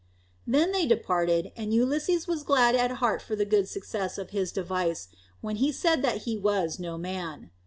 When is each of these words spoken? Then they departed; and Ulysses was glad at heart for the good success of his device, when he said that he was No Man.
Then 0.47 0.71
they 0.71 0.87
departed; 0.87 1.51
and 1.55 1.75
Ulysses 1.75 2.27
was 2.27 2.41
glad 2.41 2.73
at 2.73 2.89
heart 2.93 3.21
for 3.21 3.35
the 3.35 3.45
good 3.45 3.67
success 3.69 4.17
of 4.17 4.31
his 4.31 4.51
device, 4.51 5.09
when 5.41 5.57
he 5.57 5.71
said 5.71 6.01
that 6.01 6.23
he 6.23 6.35
was 6.35 6.79
No 6.79 6.97
Man. 6.97 7.51